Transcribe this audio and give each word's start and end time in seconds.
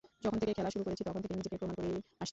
যখন 0.23 0.37
থেকে 0.41 0.53
খেলা 0.57 0.71
শুরু 0.73 0.83
করেছি 0.87 1.03
তখন 1.07 1.19
থেকেই 1.23 1.37
নিজেকে 1.39 1.57
প্রমাণ 1.59 1.75
করেই 1.79 1.95
আসছি। 2.21 2.29